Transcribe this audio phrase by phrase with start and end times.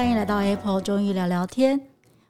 [0.00, 1.78] 欢迎来到 Apple 中医聊聊天，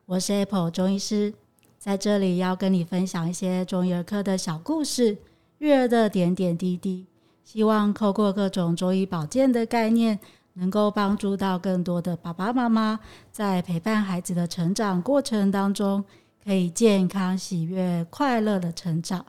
[0.04, 1.32] 我是 Apple 中医师，
[1.78, 5.16] 在这里要跟你分享一些中医儿科的小故事，
[5.58, 7.06] 育儿的点点滴滴，
[7.44, 10.18] 希望透过各种中医保健的概念，
[10.54, 12.98] 能够帮助到更多的爸爸妈妈，
[13.30, 16.04] 在陪伴孩子的成长过程当中，
[16.42, 19.24] 可以健康、喜悦、快乐的成长。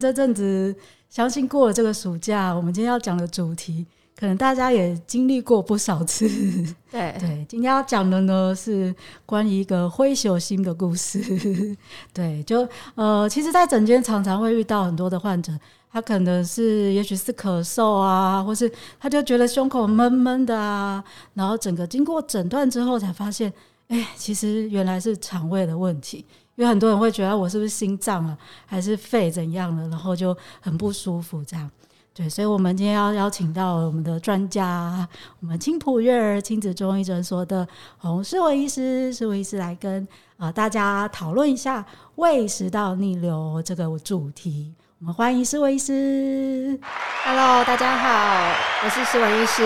[0.00, 0.74] 这阵子，
[1.08, 3.86] 相信过了这个暑假，我们今天要讲的主题。
[4.22, 6.28] 可能大家也经历过不少次，
[6.92, 7.44] 对对。
[7.48, 8.94] 今天要讲的呢是
[9.26, 11.18] 关于一个灰熊心的故事，
[12.14, 12.64] 对，就
[12.94, 15.52] 呃，其实，在诊间常常会遇到很多的患者，
[15.90, 21.02] 他可能是也许是咳嗽啊，或是他就觉得胸口闷闷的啊，
[21.34, 23.52] 然后整个经过诊断之后才发现，
[23.88, 31.68] 哎，其实原来是肠胃的问题，因为很多人会觉得我是不是心脏啊，还是肺怎样了，然后就很不舒服这样。
[32.14, 35.08] 对，所以，我们今天要邀请到我们的专家，
[35.40, 41.82] 我们青浦悦儿亲子中医诊所的洪诗维医师，诗维医师来跟啊、呃、大家讨论一下
[42.16, 44.74] 胃食道逆流这个主题。
[45.00, 46.78] 我们欢迎诗维医师。
[47.24, 49.62] Hello，大家好，我是诗维医师。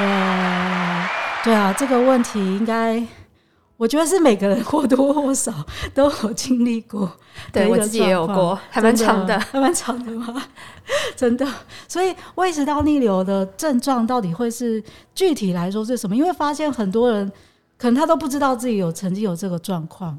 [0.00, 1.08] 耶、yeah，
[1.42, 3.02] 对啊，这个问题应该。
[3.78, 5.54] 我觉得是每个人或多或少
[5.94, 7.10] 都有经历过，
[7.52, 10.44] 对，我自己也有过，还蛮长的，还蛮长的吗？
[11.16, 11.46] 真的，
[11.86, 14.82] 所以胃食道逆流的症状到底会是
[15.14, 16.16] 具体来说是什么？
[16.16, 17.30] 因为发现很多人
[17.78, 20.18] 可能他都不知道自己有曾经有这个状况。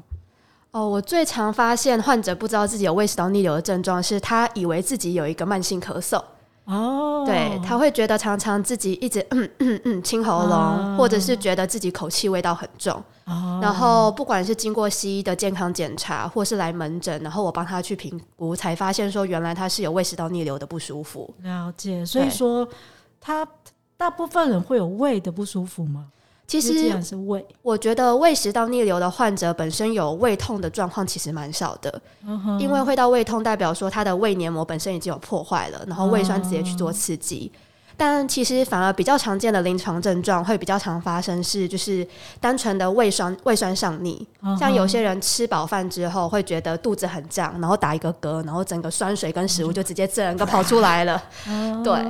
[0.70, 6.22] 哦，我最常发现患者不知道自己有胃食道逆流的症状，是他以为自己有一个慢性咳嗽。
[6.70, 13.02] 哦，对，他会觉得常常自己一直嗯嗯嗯清喉咙，哦，或者是觉得自己口气味道很重。
[13.26, 21.32] 哦，然后不管是经过西医的健康检查，或是来门诊，然后我帮他去评估，才发现说原来他是有胃食道逆流的不舒服。
[21.42, 22.66] 了解，所以说
[23.20, 23.46] 他
[23.96, 26.06] 大部分人会有胃的不舒服吗？
[26.50, 32.02] 其实是胃，我觉得胃食道逆流的患者本身有胃痛的状况其实蛮少的，
[32.58, 37.52] 因为会到胃痛代表说他的胃黏膜本身已经有破坏了，然后胃酸直接去做刺激。
[38.00, 42.06] 但其实反而比较常见的临床症状会比较常发生是，就是
[42.40, 44.26] 单纯的胃酸胃酸上逆，
[44.58, 51.22] 像有些人吃饱饭之后会觉得肚子很胀，然后打一个嗝，然后整个酸水跟食物就直接整个跑出来了。
[51.84, 52.02] 对，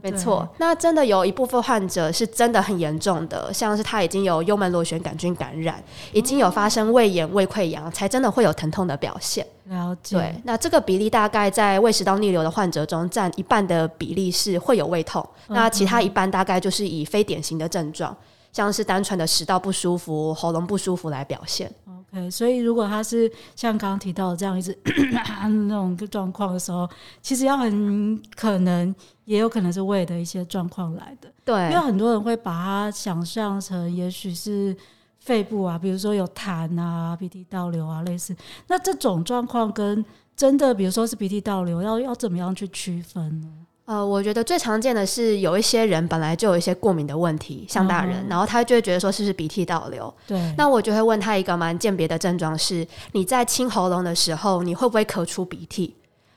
[0.00, 0.48] 没错。
[0.58, 9.44] 那真的有一部分患者是真的很严重的，像是他已经有幽门螺旋杆菌感染，已经有发生胃炎、胃溃疡，才真的会有疼痛的表现。
[9.64, 10.16] 了解。
[10.16, 18.14] 对，那这个比例大概在胃食道逆流的患者中占一半的比例是会有胃痛，嗯，那其他一半大概就是以非典型的症状，
[18.52, 21.72] 像是单纯的食道不舒服、喉咙不舒服来表现。
[21.86, 24.78] OK，所以如果他是像刚刚提到的这样一直
[25.66, 26.88] 那种状况的时候，
[27.22, 31.28] 其实要很可能也有可能是胃的一些状况来的。
[31.44, 34.76] 对，因为很多人会把它想象成也许是。
[35.24, 38.36] 肺部啊，比如说有痰啊、鼻涕倒流啊，类似。
[38.66, 40.04] 那这种状况跟
[40.36, 43.48] 真的，比如说是鼻涕倒流，要要怎么样去区分呢？
[43.86, 50.12] 呃，我觉得最常见的是有一些人本来就有一些过敏的问题，像大人，嗯、然后他就会觉得说是不是鼻涕倒流。
[50.26, 50.54] 对。
[50.56, 55.94] 那我就会问他一个蛮鉴别的症状是：你在清喉咙的时候，你会不会咳出鼻涕？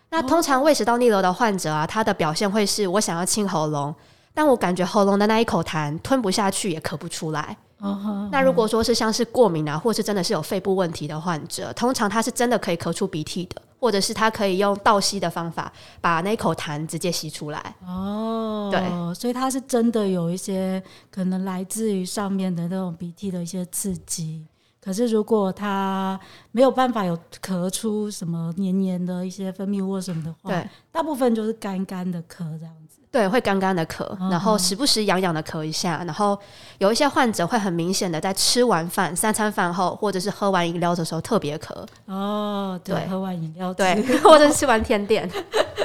[0.10, 3.94] 那通常胃食道逆流的患者啊，他的表现会是我想要清喉咙，
[4.34, 7.58] 但我感觉喉咙的那一口痰吞不下去，也咳不出来。
[7.80, 8.30] Uh -huh.
[8.32, 15.72] 那如果说是像是过敏啊，或是真的是有肺部问题的患者，通常他是真的可以咳出鼻涕的，或者是他可以用倒吸的方法
[16.02, 17.76] 把那口痰直接吸出来。
[17.86, 18.82] 哦，对，
[19.14, 24.44] 所以他是真的有一些可能来自于上面的那种鼻涕的一些刺激。
[24.82, 26.20] 可是如果他
[26.52, 33.00] 没有办法有咳出什么黏黏的一些分泌物什么的话，对，大部分就是干干的咳这样子。
[33.18, 36.38] 对，会干干的咳，然后时不时痒痒的咳一下，然后
[36.78, 41.74] 有一些患者会很明显的在吃完饭、三餐饭后，或者是喝完饮料的时候特别咳。
[42.06, 45.28] 哦，对，对喝完饮料，对， 或者是吃完甜点，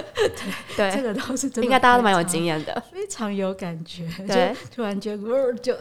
[0.77, 5.19] 对，这个倒是真的，应该大家都蛮有经验的，非常有感觉，对，突然间，
[5.63, 5.75] 就。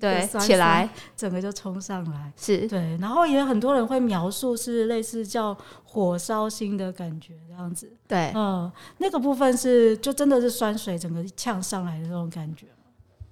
[0.00, 2.68] 对，起来，整个就冲上来，是。
[2.68, 12.66] 对，然后也很多人会描述是类似叫火烧心的感觉这样子，对，嗯，那个部分是就真的是酸水整个呛上来的那种感觉。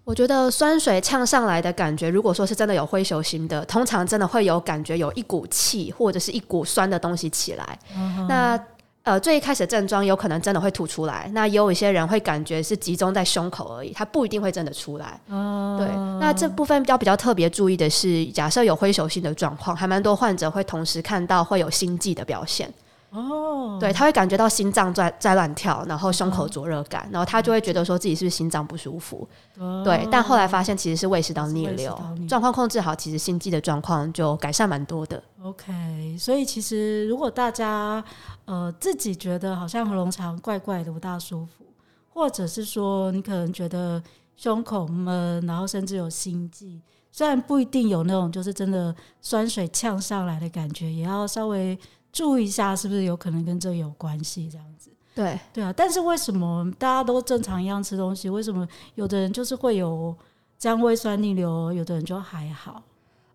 [0.05, 8.61] 我觉得酸水呛上来的感觉，如果说是真的有灰球心的，通常真的会有感觉有一股气或者是一股酸的东西起来，嗯、那。
[9.07, 15.21] 呃，最一开始的症状有可能真的会吐出来，那也有一些人会感觉是集中在胸口而已，它不一定会真的出来。
[15.29, 15.87] 哦、对，
[16.19, 22.69] 那这部分要比较特别注意的是，假设有灰手性的状况，还蛮多患者会同时看到会有心悸的表现。
[23.11, 29.27] 哦，对，他会感觉到心脏在在乱跳，然后胸口灼热感，哦、然后他就会觉得说自己是不是心脏不舒服。
[29.59, 31.99] 哦、对，但后来发现其实是胃食道逆流，
[32.29, 35.23] 状况控制好，其实心悸的状况就改善蛮多的。
[35.43, 38.05] OK，所以其实如果大家
[38.45, 41.65] 呃自己觉得好像喉咙常怪怪的不大舒服，
[42.13, 44.03] 或者是说你可能觉得
[44.37, 51.79] 胸口闷，然后甚至有心悸，虽然不一定有那种就是真的酸水呛上来的感觉，也要稍微。
[52.17, 54.49] 注意一下，是不是有可能跟这有关系？
[54.49, 55.71] 这样子，对对啊。
[55.77, 60.17] 但是为什么大家都正常一样吃东西，为什么有的人就是会有
[60.59, 62.83] 这样胃酸逆流，有的人就还好？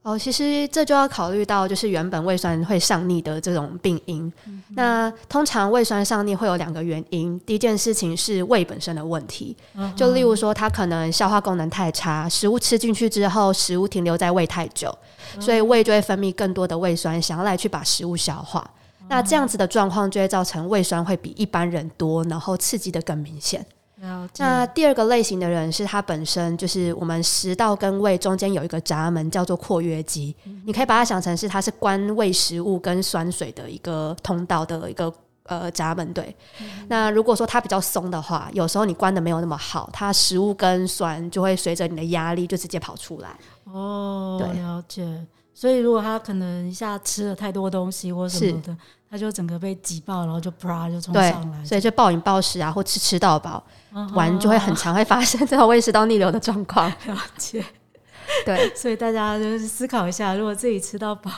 [0.04, 4.34] 哦，其实这就要考虑到，就是原本胃酸会上逆的这种病因。
[4.48, 14.98] 嗯、那通常胃酸上逆会有两个原因，第一件事情是胃本身的问题，嗯、就例如说它可能消化功能太差，食物吃进去之后，食物停留在胃太久。
[15.40, 18.68] 所以胃就会分泌更多的胃酸，想要来去把食物消化。
[19.08, 23.64] 那这样子的状况就会造成胃酸会比一般人多，然后刺激的更明显。
[24.38, 30.36] 那第二个类型的人是他本身就是我们食道跟胃中间有一个闸门，叫做括约肌。
[30.66, 35.14] 你可以把它想成是它是关胃食物跟酸水的一个通道的一个
[35.44, 36.12] 呃闸门。
[36.14, 36.36] 对。
[36.88, 43.30] 那如果说它比较松的话，有时候你关的没有那么好，它食物跟酸就会随着你的压力就直接跑出来。
[43.66, 45.26] 哦，对，了解。
[45.62, 48.76] 所以如果他可能一下吃了太多东西或什么的，
[49.08, 53.64] 他就整个被挤爆，然后就啪就冲上来，所以就暴饮暴食啊，或吃吃到饱，
[54.16, 54.40] 完、uh huh.
[54.40, 56.90] 就会很常会发生这种胃食道逆流的状况。
[57.06, 57.64] 了解，
[58.44, 61.30] 对，所以大家就是思考一下，如果自己吃到饱，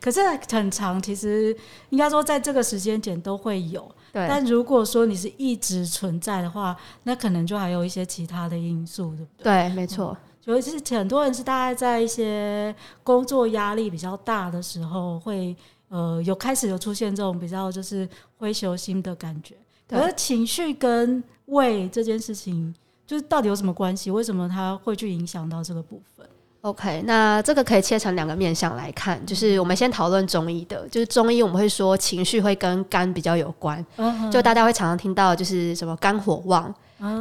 [0.00, 1.52] 可是很长，其实
[1.88, 3.92] 应该说在这个时间点都会有。
[4.12, 9.42] 对，但如果说你是一直存在的话，那可能就还有一些其他的因素，对不对？
[9.42, 10.16] 对，没错。
[10.44, 12.74] 尤其是很多人是大概在一些
[13.04, 15.56] 工作压力比较大的时候，会
[15.88, 18.08] 呃有开始有出现这种比较就是
[18.38, 19.54] 灰球心的感觉。
[19.86, 22.74] 对可是情绪跟胃这件事情，
[23.06, 24.10] 就是到底有什么关系？
[24.10, 26.26] 为什么它会去影响到这个部分
[26.62, 33.84] ？OK，那这个可以切成两个面向来看，就是我们先讨论中医的，就是中医我们会说情绪会跟肝比较有关，
[34.30, 36.74] 就大家会常常听到就是什么肝火旺。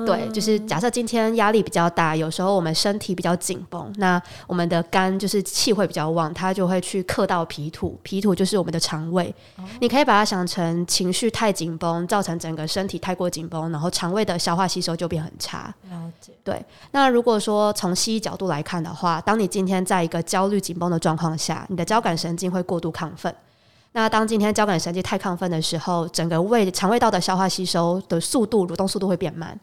[0.06, 9.34] 对，就是假设今天压力比较大，有时候我们身体比较紧绷，那我们的肝就是气会比较旺，它就会去克到脾土，脾土就是我们的肠胃。
[9.58, 15.74] 哦、你可以把它想成情绪太紧绷，造成整个身体太过紧绷，然后肠胃的消化吸收就变很差。
[15.90, 16.32] 了解。
[16.44, 23.34] 对，那如果说从西医角度来看的话，当你今天在一个焦虑紧绷的状况下，你的交感神经会过度亢奋。
[23.94, 29.60] 那当今天交感神经太亢奋的时候，整个胃肠胃道的消化吸收的速度、蠕动速度会变慢。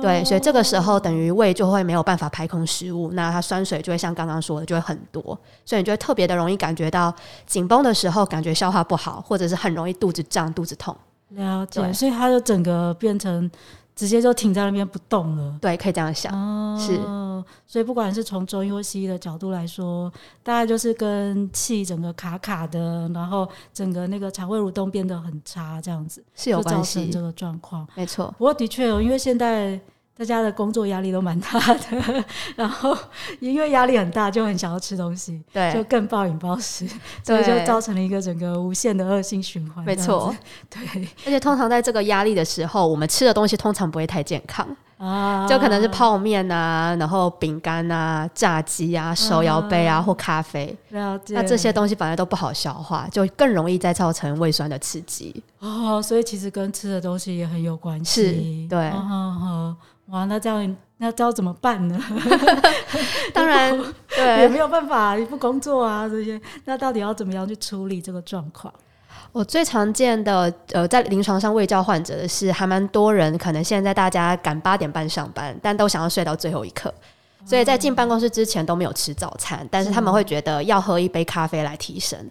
[0.00, 7.12] 对，所以这个时候等于胃就会没有办法排空食物，那它酸水就会像刚刚说的就会很多，所以你就会特别的容易感觉到
[7.46, 10.96] 紧绷的时候，感觉消化不好，或者是很容易肚子胀、肚子痛。
[11.30, 13.50] 了解，所以它就整个变成。
[14.02, 16.98] 直接就停在那边不动了，对，可以这样想，哦、是。
[17.64, 20.12] 所以不管是从中医或西医的角度来说，
[20.42, 28.34] 大概就是跟气整个卡卡的，然后整个那个肠胃蠕动变得很差，这样子是有关系，造成这个状况，没错。
[28.36, 29.80] 不过的确哦，因为现在。
[30.16, 32.24] 大家的工作压力都蛮大的，
[32.54, 32.96] 然后
[33.40, 36.86] 因为压力很大，就很想要吃东西，对，就更暴饮暴食，
[37.24, 39.84] 所以就造成了一个整个无限的恶性循环。
[39.84, 40.34] 没错，
[40.70, 40.82] 对。
[41.24, 50.76] 而且通常在这个压力的时候，我们吃的东西通常不会太健康啊，就可能是泡面啊，然后饼干啊、炸鸡啊、手摇杯啊或咖啡。
[50.90, 55.42] 那这些东西反而都不好消化，就更容易再造成胃酸的刺激。
[55.58, 58.22] 哦，所以其实跟吃的东西也很有关系。
[58.22, 58.92] 是，对。
[60.12, 61.98] 哇，那这样那这样怎么办呢？
[63.32, 63.76] 当然，
[64.14, 68.72] 对，也没有办法，你不工作啊这些，那到底要怎么样去处理这个状况？
[69.32, 76.92] 我最常见的呃，在临床上未教患者的是，还蛮多人，可能现在大家赶八点半上班，但都想要睡到最后一刻。
[77.44, 82.30] 所以在进办公室之前都没有吃早餐，但是他们会觉得要喝一杯咖啡来提神。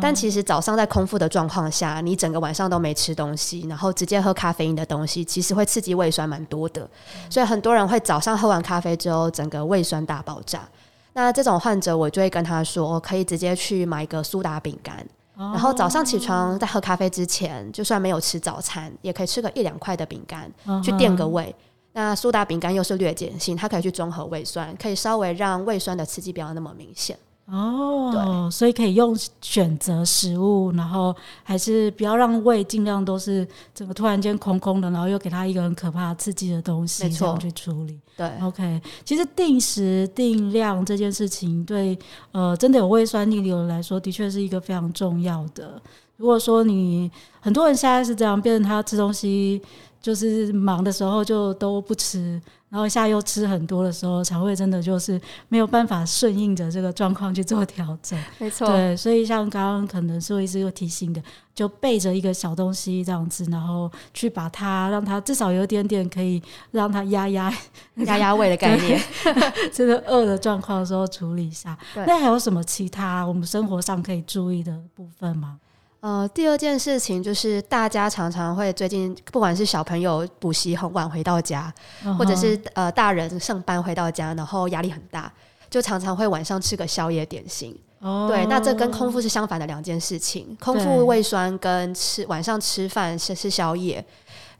[0.00, 6.88] 但其实早上在空腹的状况下，你整个晚上都没吃东西，然后直接喝咖啡因的东西，其实会刺激胃酸蛮多的。
[7.28, 10.68] 所以很多人会早上喝完咖啡之后，整个胃酸大爆炸。
[11.14, 15.06] 那这种患者，我就会跟他说，可以直接去买一个苏打饼干，
[15.36, 20.50] 然后早上起床在喝咖啡之前，就算没有吃早餐，也可以吃个一两块的饼干，
[20.82, 21.54] 去垫个胃。
[21.94, 27.16] 那苏打饼干又是略碱性，它可以去中和胃酸，可以稍微让胃酸的刺激不要那么明显。
[27.46, 38.00] 哦，对，所以可以用选择食物，然后还是不要让胃尽量都是整个突然间空空的，然后又给他一个很可怕刺激的东西，这样去处理。
[38.16, 41.98] 对，OK，其实定时定量这件事情，对
[42.32, 45.80] 呃，真的有胃酸逆流来说，的确是一个非常重要的。
[46.16, 49.60] 如果说你很多人现在是这样，变成他吃东西
[50.00, 52.40] 就是忙的时候就都不吃。
[52.70, 58.20] 然后一下又吃很多的时候，肠胃真的就是没有办法顺应着这个状况去做调整。
[58.36, 61.22] 没错，对，所以像刚刚可能是会是有提醒的，
[61.54, 66.42] 就备着一个小东西这样子，然后去把它让它至少有一点点可以
[66.72, 67.48] 让它压压
[68.06, 69.00] 压压胃的概念，
[69.72, 71.78] 真的饿的状况的时候处理一下。
[71.94, 75.60] 那还有什么其他我们生活上可以注意的部分吗？
[76.04, 81.72] 呃，第二件事情就是大家常常会最近，不管是小朋友补习很晚回到家，
[82.18, 85.32] 或者是呃大人上班回到家，然后压力很大，
[85.70, 87.74] 就常常会晚上吃个宵夜点心。
[88.00, 90.54] 哦，对，那这跟空腹是相反的两件事情。
[90.60, 94.04] 空腹胃酸跟吃晚上吃饭是吃宵夜。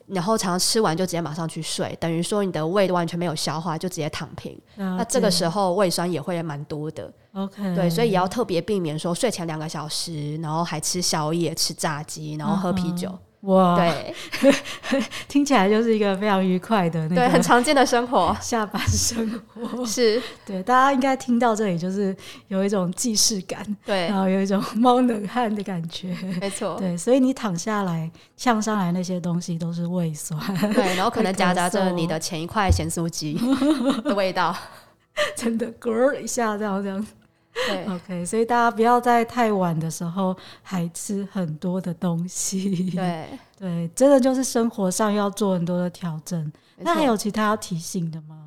[0.06, 4.58] 然后常常吃完就直接马上去睡，等于说你的胃都完全没有消化，就直接躺平。
[4.76, 7.12] 那这个时候胃酸也会蛮多的。
[7.32, 13.08] OK，对，所以也要特别避免说睡前两个小时，然后还吃宵夜、吃炸鸡，然后喝啤酒。
[13.08, 13.18] Uh.
[13.44, 14.14] 哇，对，
[15.28, 19.84] 听起来就是一个非常愉快的那个，对，很常见的生活，下班生活。
[19.84, 22.16] 是， 对，大家应该听到这里就是
[22.48, 30.40] 有一种既视感，对，然后有一种冒冷汗的感觉，没错，对，所以你躺下来呛上来那些东西都是胃酸，
[30.72, 33.38] 对，然后可能 夹杂着你的前一块咸酥鸡
[34.04, 34.56] 的味道，
[35.36, 37.06] 真的咯一下这样这样。
[37.68, 42.90] 对，OK，所以大家不要在太晚的时候还吃很多的东西。
[42.90, 46.52] 对， 对，真的就是生活上要做很多的调整。
[46.76, 48.40] 那还有其他要提醒的吗？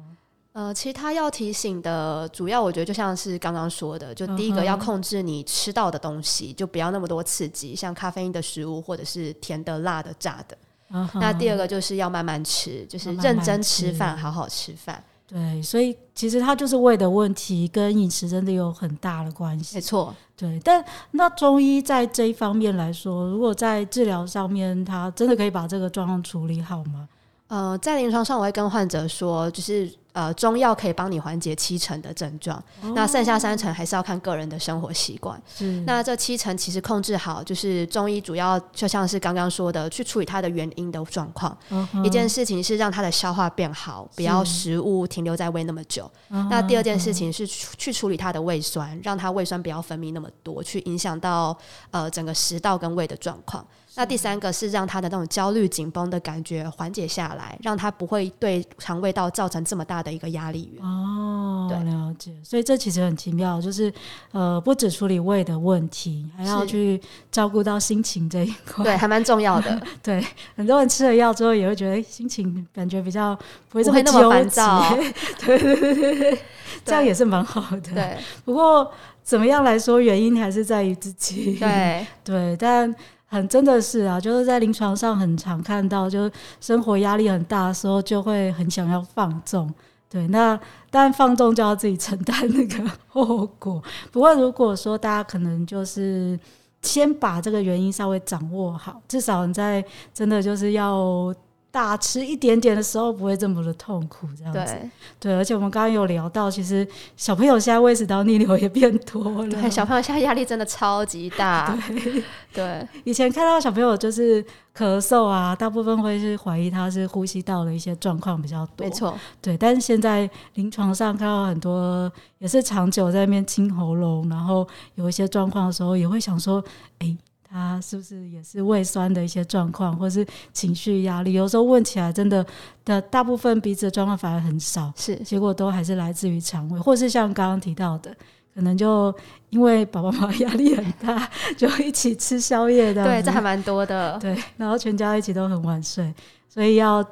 [0.51, 6.55] 呃，其他要提醒的，主要我觉得就像是刚刚说的，就第一个要控制你吃到的东西，uh huh.
[6.55, 10.57] 就不要那么多刺激，像咖啡因的食物或者是甜的、辣的、炸的。
[10.91, 11.19] Uh huh.
[11.19, 14.23] 那第二个就是要慢慢吃，就是认真吃饭，慢慢吃。
[14.23, 15.03] 好好吃饭。
[15.27, 19.75] 对，所以其实它就是胃的问题，跟饮食真的有很大的关系。
[19.75, 20.59] 没错，对。
[20.63, 27.07] 但那中医在这一方面来说，如果在治疗上面，它真的可以把这个状况处理好吗？
[27.47, 29.91] 呃，在临床上，我会跟患者说，就是。
[30.17, 35.39] 呃，中药可以帮你缓解七成的症状，哦、那剩下三成还是要看个人的生活习惯。
[35.85, 41.55] 那这七成其实控制好，就是中医主要就像是刚刚说的，去处理它的原因的状况。
[41.69, 46.09] 嗯、一件事情是让它的消化变好，不要食物停留在胃那么久。
[46.29, 51.55] 是那第二件事情是去处理它的胃酸，让它胃酸不要分泌那么多，去影响到
[51.91, 53.63] 呃整个食道跟胃的状况。
[53.97, 60.85] 那第三个是让他的那种焦虑紧绷的感觉缓解下来，让他不会对肠胃道造成这么大的一个压力源。
[60.85, 62.31] 哦，对，了解。
[62.43, 63.91] 所以这其实很奇妙，就是
[64.31, 67.01] 呃，不止处理胃的问题，还要去
[67.31, 68.83] 照顾到心情这一块。
[68.83, 69.81] 对，还蛮重要的。
[70.03, 70.23] 对，
[70.55, 73.35] 很多人吃了药之后也会觉得心情感觉比较
[73.67, 74.95] 不会这么那么烦躁。
[75.43, 76.39] 对对对对 对，
[76.85, 77.91] 这样也是蛮好的。
[77.95, 78.91] 对，不过
[79.27, 81.57] 怎么样来说，原因还是在于自己。
[81.59, 82.95] 对 对，但。
[83.29, 86.31] 很真的是啊，就是在临床上很常看到，就是
[86.61, 89.69] 生活压力很大的时候，就会很想要放纵。
[90.09, 90.57] 对，那
[90.89, 93.83] 但放纵就要自己承担那个后果。
[94.13, 96.39] 不过如果说大家可能就是
[96.81, 101.35] 先把这个原因稍微掌握好，至少你在真的就是要。
[101.77, 104.59] 大吃一点点的时候不会这么的痛苦，这样子。
[104.59, 109.47] 对，对，而且我们刚刚有聊到，其实小朋友现在胃食道逆流也变多了。
[109.47, 111.77] 对，小朋友现在压力真的超级大。
[111.87, 114.43] 对，对，以前看到小朋友就是
[114.75, 118.83] 咳嗽啊，大部分会是怀疑他是呼吸道的一些状况比较多。
[118.83, 119.55] 没错，对。
[119.55, 126.63] 但是现在临床上看到很多也是长久在那边清喉咙，然后有一些状况的时候，也会想说，
[126.97, 127.15] 哎。
[127.49, 131.33] 他是不是也是胃酸的一些状况，或是情绪压力？
[131.33, 132.45] 有时候问起来，真的
[132.83, 138.15] 的大部分鼻子的状况反而很少，是结果都还是来自于肠胃，或是像刚刚提到的，
[138.53, 139.13] 可能就
[139.49, 146.13] 因为爸爸妈妈 压力很大，就一起吃宵夜的，对，这还蛮多的，对，然后全家一起都很晚睡，
[146.49, 147.05] 所以要。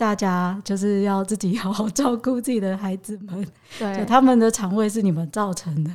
[0.00, 3.46] 大家就是要自己好好照顾自己的孩子们，
[3.78, 5.90] 对，他们的肠胃是你们造成的，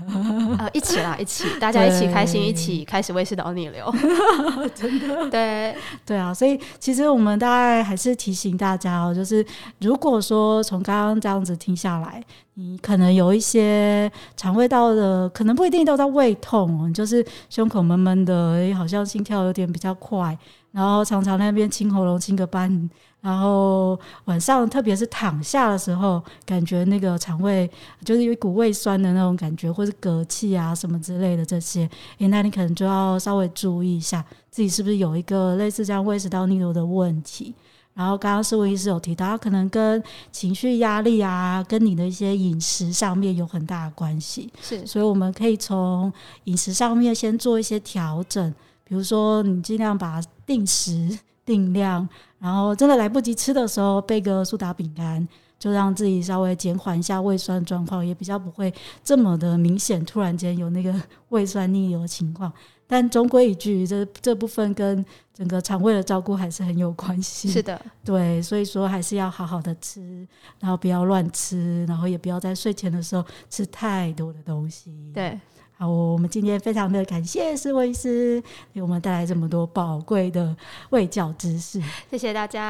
[0.60, 3.92] 呃， 一起啦，一起，大家一起开心，一起开始胃食道逆流，
[4.76, 9.44] 真的， 对，对啊，所以其实我们大概还是提醒大家哦，就是
[9.80, 12.24] 如果说从刚刚这样子听下来，
[12.58, 20.38] 你可能有一些肠胃道的，可能不一定都在胃痛，就是胸口闷闷的，好像心跳有点比较快，
[20.72, 22.90] 然后常常那边清喉咙清个半。
[23.20, 27.70] 然后晚上，特别是躺下的时候，感觉那个肠胃
[28.06, 37.54] 就是有一股胃酸的那种感觉，或是嗝气啊什么之类的这些，诶，那你可能就要稍微注意一下，自己是不是有一个类似这样胃食道逆流的问题。
[37.96, 44.52] 然后刚刚诗文医师有提到，可能跟情绪压力啊，跟你的一些饮食上面有很大的关系。
[44.62, 46.12] 是，所以我们可以从
[46.44, 48.54] 饮食上面先做一些调整。
[48.84, 55.26] 比如说你尽量把定时 定量，然后真的来不及吃的时候，备个苏打饼干，
[55.58, 58.74] 就让自己稍微减缓一下胃酸状况，也比较不会
[59.04, 60.94] 这么的明显，突然间有那个
[61.30, 62.52] 胃酸逆流的情况。
[62.88, 67.50] 但终归一句，这这部分跟整个肠胃的照顾还是很有关系。
[67.50, 70.28] 是的，对，所以说还是要好好的吃，
[70.60, 75.12] 然后不要乱吃，然后也不要在睡前的时候吃太多的东西。
[75.14, 75.38] 对，
[75.78, 80.56] 好，我们今天非常的感谢施维医师给我们带来这么多宝贵的
[80.92, 82.62] 卫教知识，谢谢大家。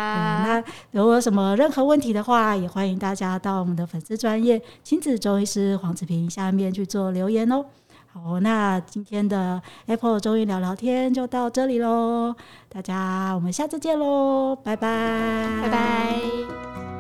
[0.46, 7.66] 那如果有什么任何问题的话，也欢迎大家到我们的粉丝专业亲子中医师黄子平下面去做留言哦。
[8.16, 12.34] 好，那今天的 Apple 终于聊聊天就到这里喽，
[12.70, 16.95] 大家我们下次见喽，拜拜，拜拜。